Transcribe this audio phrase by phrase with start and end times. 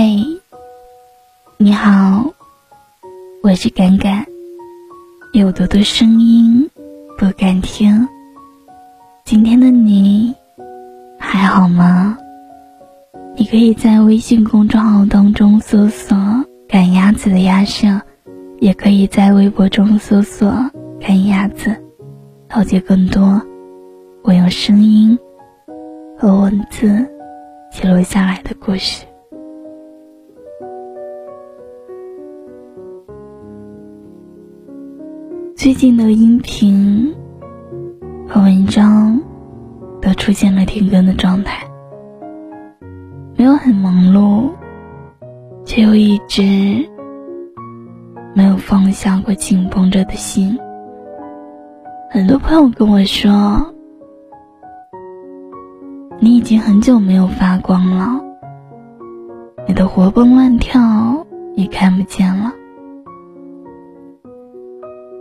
[0.00, 0.40] 嘿，
[1.56, 2.32] 你好，
[3.42, 4.24] 我是敢敢，
[5.32, 6.70] 有毒的声音
[7.18, 8.08] 不敢听。
[9.24, 10.32] 今天的你
[11.18, 12.16] 还好吗？
[13.36, 16.16] 你可以在微信公众号当中搜索
[16.70, 18.00] “赶鸭子的鸭舍”，
[18.62, 20.48] 也可以在微博中搜索
[21.02, 21.74] “赶鸭子”，
[22.54, 23.42] 了解更多
[24.22, 25.18] 我用声音
[26.16, 27.04] 和文字
[27.72, 29.04] 记录下来的故事。
[35.58, 37.12] 最近的音频
[38.28, 39.20] 和文章
[40.00, 41.66] 都出现了停更的状态，
[43.36, 44.50] 没有很忙碌，
[45.64, 46.88] 却又一直
[48.36, 50.56] 没有放下过紧绷着的心。
[52.08, 53.74] 很多朋友跟我说
[56.22, 58.20] ：“你已经很久没有发光了，
[59.66, 62.52] 你的活蹦乱跳也看不见了。”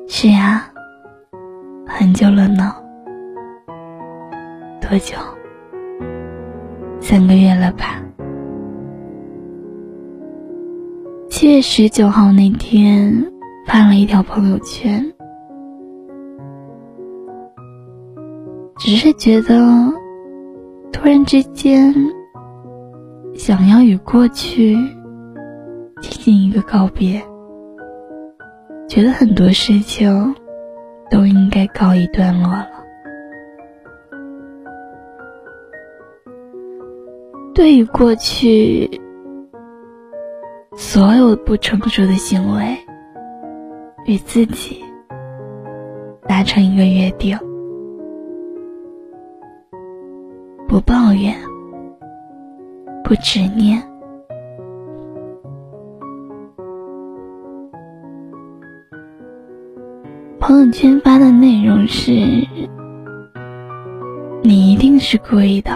[0.09, 0.71] 是呀，
[1.85, 2.73] 很久了呢。
[4.81, 5.17] 多久？
[7.01, 8.01] 三个月了吧。
[11.29, 13.13] 七月十九号那天
[13.67, 15.05] 发了一条朋友圈，
[18.79, 19.93] 只是觉得
[20.91, 21.93] 突然之间
[23.35, 24.73] 想要与过去
[26.01, 27.21] 进行一个告别。
[28.87, 30.35] 觉得很多事情
[31.11, 32.69] 都应该告一段落了。
[37.53, 39.01] 对于过去
[40.75, 42.77] 所有不成熟的行为，
[44.05, 44.83] 与自己
[46.27, 47.37] 达成一个约定：
[50.67, 51.35] 不抱怨，
[53.03, 53.83] 不执念。
[60.67, 62.11] 友圈发的内容是
[64.43, 65.71] ：“你一定是故意的，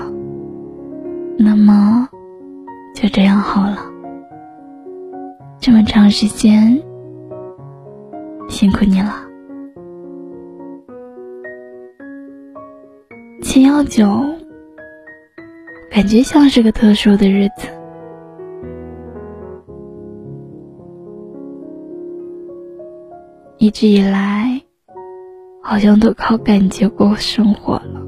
[1.38, 2.10] 那么
[2.94, 3.78] 就这样好了。
[5.62, 6.78] 这么长时间，
[8.50, 9.26] 辛苦你了。”
[13.42, 14.06] 七幺九，
[15.90, 17.70] 感觉像是个特殊的日子。
[23.58, 24.62] 一直以来，
[25.62, 28.02] 好像都靠感觉过生活了。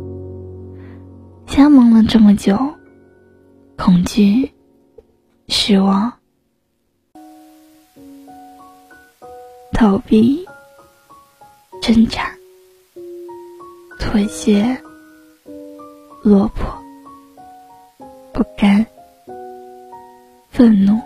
[1.48, 2.58] 瞎忙了这么久，
[3.78, 4.52] 恐惧、
[5.48, 6.14] 失望、
[9.72, 10.46] 逃避、
[11.82, 12.34] 挣扎、
[14.00, 14.78] 妥协、
[16.24, 16.66] 落魄、
[18.34, 18.86] 不甘、
[20.50, 21.00] 愤怒、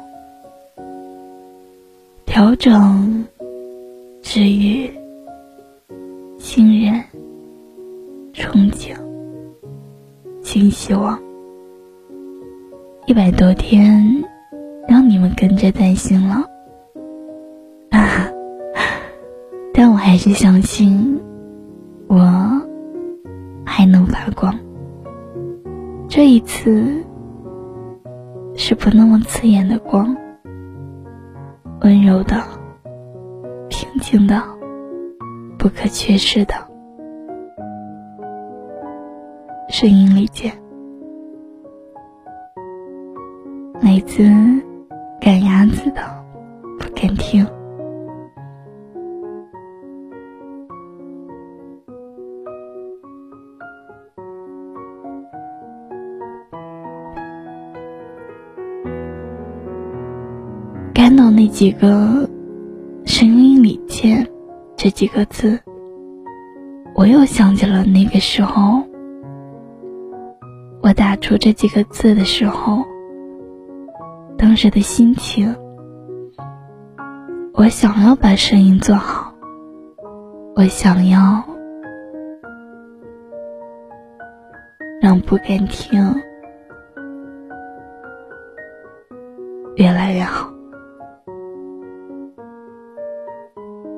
[2.25, 3.25] 调整。
[4.23, 4.93] 治愈、
[6.57, 6.99] 信任、
[8.33, 8.95] 憧憬、
[10.41, 11.15] 新希望，
[13.05, 14.03] 一百多天，
[14.87, 16.43] 让你们跟着担心了。
[19.71, 21.21] 但我还是相信，
[22.07, 22.17] 我
[23.63, 24.51] 还能发光。
[26.09, 26.91] 这一次，
[28.55, 30.17] 是不那么刺眼的光，
[31.81, 32.43] 温柔的。
[33.69, 34.41] 平静的，
[35.67, 36.53] 不可缺失的
[39.67, 40.49] 声音里见，
[43.81, 44.23] 每次
[45.19, 46.01] 赶鸭子的
[46.79, 47.45] 不敢听。
[60.93, 62.25] 看到那几个。“”
[64.89, 65.59] 这几个字，
[66.95, 68.83] 我又想起了那个时候，
[70.81, 72.85] 我打出这几个字的时候，
[74.37, 75.53] 当时的心情。
[77.53, 79.33] 我想要把声音做好，
[80.55, 81.43] 我想要
[85.01, 86.15] 让不敢听
[89.75, 90.56] 越来越好。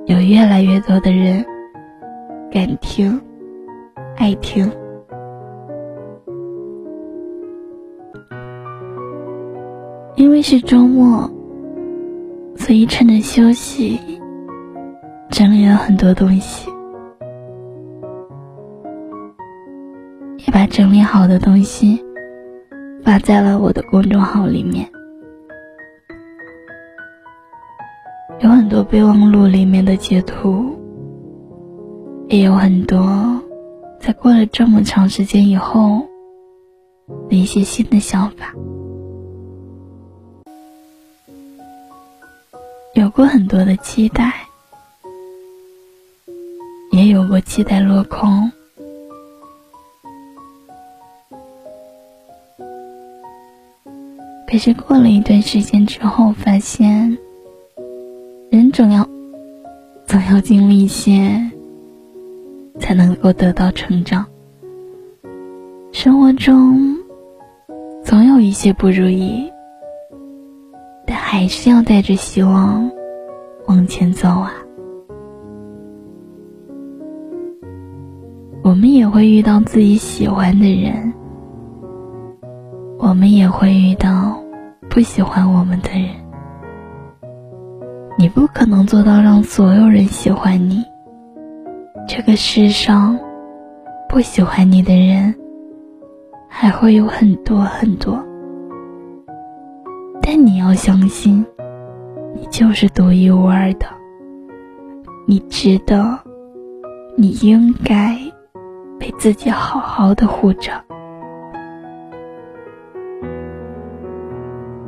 [0.09, 1.45] 有越来越多的人
[2.51, 3.21] 敢听、
[4.17, 4.67] 爱听，
[10.15, 11.29] 因为是周末，
[12.55, 13.99] 所以趁着休息
[15.29, 16.67] 整理了很多东西，
[20.39, 22.03] 也把整理好的东西
[23.03, 24.89] 发在了我的公众号里面。
[28.69, 30.77] 多备忘录里面的截图，
[32.27, 33.41] 也有很多
[33.99, 36.07] 在过了这么长时间以后
[37.27, 38.53] 的一些新的想法。
[42.93, 44.31] 有过很多的期待，
[46.91, 48.51] 也有过期待落空。
[54.47, 57.17] 可是过了一段时间之后，发现
[58.71, 59.07] 重要
[60.05, 61.39] 总要经历一些，
[62.79, 64.25] 才能够得到成长。
[65.91, 66.97] 生活中
[68.03, 69.51] 总有一些不如意，
[71.05, 72.89] 但还是要带着希望
[73.67, 74.53] 往前走啊。
[78.63, 81.13] 我们也会遇到自己喜欢的人。
[82.99, 84.37] 我们也会遇到
[84.89, 86.09] 不喜欢我们的人，
[88.19, 90.83] 你不可能做到让所有人喜欢你。
[92.05, 93.17] 这个世上，
[94.09, 95.33] 不喜欢你的人
[96.49, 98.21] 还会有很多很多。
[100.21, 101.45] 但你要相信，
[102.35, 103.85] 你就是独一无二的，
[105.25, 106.19] 你值得，
[107.15, 108.19] 你应该
[108.99, 110.73] 被自己好好的护着。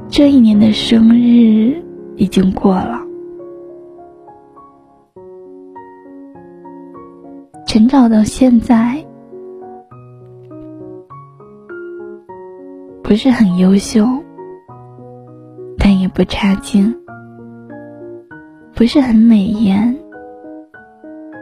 [0.10, 1.82] 这一年的生日
[2.18, 3.00] 已经过了，
[7.72, 9.02] 成长到现在，
[13.02, 14.06] 不是很优秀，
[15.78, 16.94] 但也不差劲；
[18.76, 19.98] 不是很美艳，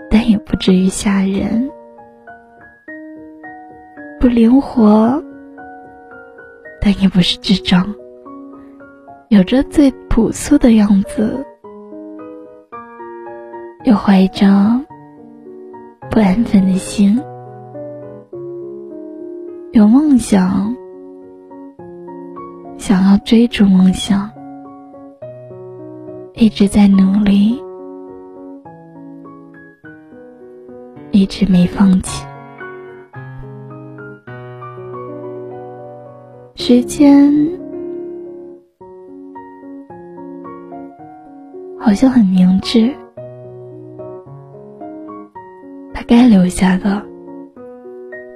[0.07, 1.67] 但也不至于吓人；
[4.19, 5.19] 不灵活，
[6.79, 7.83] 但也不是智障。
[9.29, 11.43] 有着最朴素的样子，
[13.83, 14.45] 又怀着
[16.19, 17.17] 不安分的心，
[19.71, 20.75] 有梦想，
[22.77, 24.29] 想要追逐梦想，
[26.33, 27.57] 一直在努力，
[31.11, 32.27] 一直没放弃。
[36.55, 37.33] 时间。
[41.79, 42.93] 好像很明智，
[46.09, 47.05] 该留下的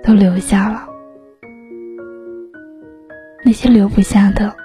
[0.04, 0.88] 都留下了，
[3.44, 4.56] 那些留不下的，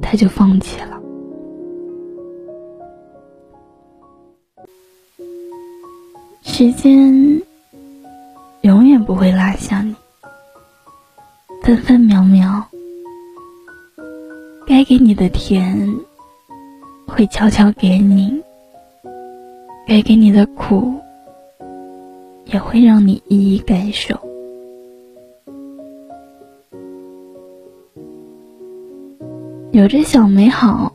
[0.00, 1.02] 他就放弃了。
[6.42, 7.42] 时间
[8.60, 9.92] 永远不会落下你，
[11.64, 12.64] 分分秒秒。
[14.68, 15.92] 该给你的甜，
[17.08, 18.40] 会悄悄给你；
[19.90, 20.94] 该给你的苦，
[22.44, 24.14] 也会让你一一感受。
[29.72, 30.94] 有着小美好，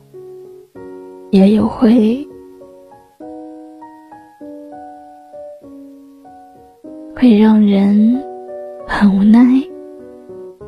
[1.30, 2.26] 也有会
[7.14, 8.24] 会让人
[8.88, 9.40] 很无奈、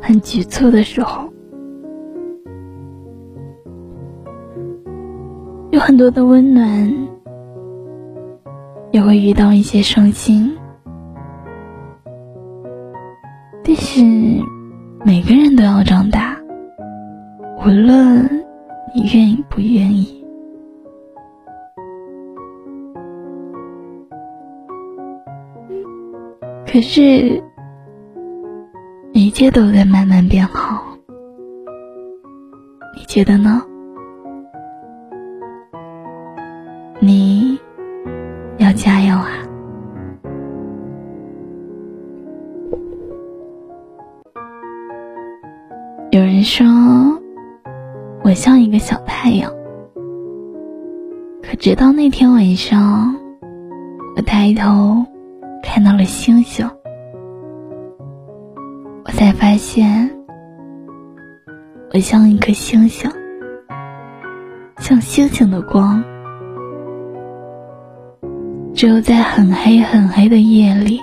[0.03, 1.26] 很局促的时候。
[5.71, 7.09] 有很多的温暖，
[8.90, 10.57] 也会遇到一些伤心。
[13.64, 14.02] 但是，
[15.04, 16.37] 每个人都要长大，
[17.59, 18.25] 无论
[18.95, 20.25] 你愿意不愿意。
[26.66, 27.42] 可是，
[29.12, 30.83] 一切都在慢慢变好，
[32.97, 33.62] 你觉得呢？
[37.00, 37.38] 你
[38.79, 39.29] 加油啊！
[46.13, 46.65] 有人说
[48.23, 49.53] 我像一个小太阳，
[51.43, 53.17] 可直到那天晚上，
[54.15, 55.05] 我抬头
[55.61, 56.65] 看到了星星，
[59.05, 60.09] 我才发现
[61.93, 63.11] 我像一颗星星，
[64.79, 66.01] 像星星的光。
[68.79, 71.01] 只有在很黑很黑的夜里，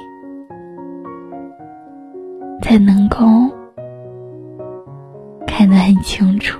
[2.61, 3.17] 才能够
[5.45, 6.57] 看得很清楚。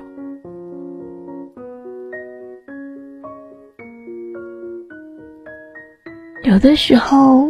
[6.44, 7.48] 有的时候，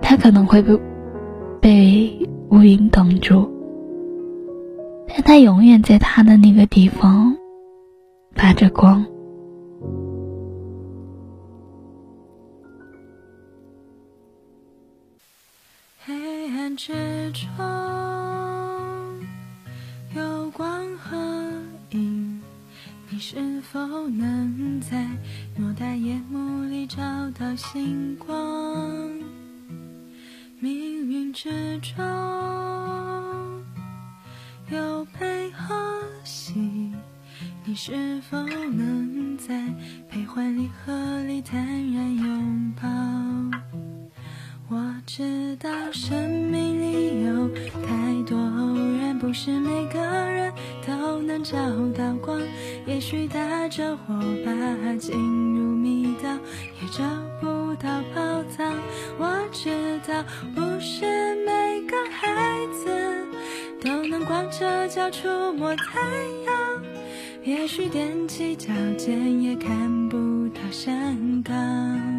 [0.00, 0.78] 它可能会被
[1.60, 3.50] 被乌云挡住，
[5.08, 7.36] 但它永远在它的那个地方
[8.36, 9.04] 发着光。
[16.76, 17.48] 之中
[20.14, 21.16] 有光和
[21.90, 22.42] 影，
[23.08, 25.06] 你是否能在
[25.58, 26.96] 偌大夜幕里找
[27.30, 29.10] 到星光？
[30.60, 32.04] 命运之中
[34.70, 35.74] 有悲和
[36.24, 36.92] 喜，
[37.64, 39.66] 你是否能在
[40.10, 43.05] 悲欢离合里坦然拥抱？
[51.48, 51.56] 找
[51.96, 52.40] 到光。
[52.86, 55.16] 也许打着火把进
[55.54, 56.28] 入密道，
[56.80, 57.04] 也找
[57.40, 58.74] 不到宝藏。
[59.18, 60.24] 我知道
[60.54, 61.04] 不是
[61.44, 63.26] 每个孩子
[63.80, 66.00] 都能光着脚触摸太
[66.46, 66.82] 阳，
[67.44, 72.15] 也许踮起脚尖也看不到山岗。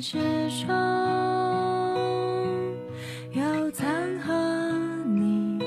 [0.00, 0.16] 之
[0.64, 0.68] 中
[3.32, 3.86] 有藏
[4.20, 4.32] 和
[5.06, 5.58] 你，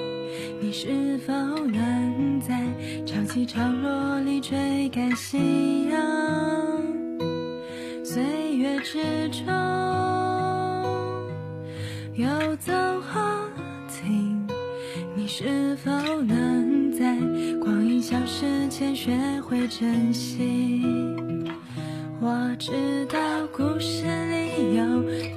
[0.59, 1.31] 你是否
[1.67, 2.59] 能在
[3.05, 6.01] 潮起潮落里追赶夕阳？
[8.03, 8.23] 岁
[8.57, 9.45] 月之中
[12.15, 13.47] 有走和
[13.87, 14.47] 停，
[15.15, 17.17] 你是否能在
[17.59, 20.72] 光阴消失前学会珍惜？
[22.53, 23.19] 我知道
[23.51, 24.83] 故事里有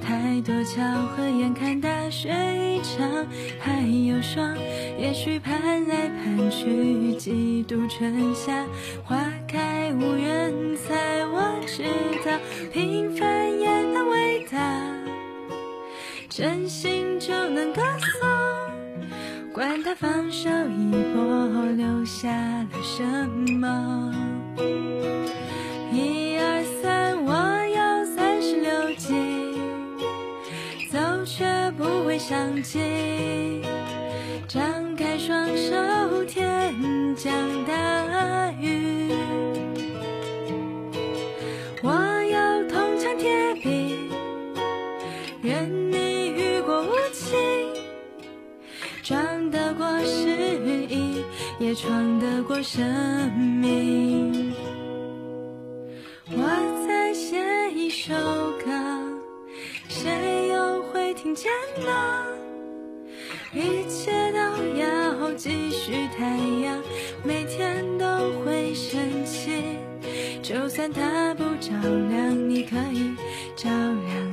[0.03, 0.83] 太多巧
[1.15, 3.25] 合，眼看大雪一场
[3.59, 4.55] 还有霜，
[4.99, 8.63] 也许盼来盼去，几度春夏
[9.03, 11.25] 花开无人猜。
[11.25, 11.85] 我知
[12.23, 12.37] 道
[12.71, 14.93] 平凡也能伟大，
[16.29, 17.81] 真心就能歌
[18.21, 23.03] 颂，管他放手一搏留下了什
[23.55, 24.13] 么。
[32.27, 33.61] 不会伤及。
[34.47, 36.75] 张开双手，天
[37.15, 37.33] 降
[37.65, 39.13] 大雨。
[41.81, 41.91] 我
[42.23, 44.09] 有铜墙铁壁，
[45.41, 47.37] 任你雨过无情，
[49.03, 50.27] 撞得过失
[50.89, 51.23] 意，
[51.59, 54.53] 也闯得过生命。
[61.37, 61.51] 见
[61.85, 62.25] 呢？
[63.53, 64.39] 一切都
[64.75, 66.25] 要继续，太
[66.63, 66.81] 阳
[67.23, 68.07] 每天都
[68.43, 69.51] 会升起，
[70.41, 71.69] 就算它不照
[72.09, 73.15] 亮，你可以
[73.55, 74.26] 照亮。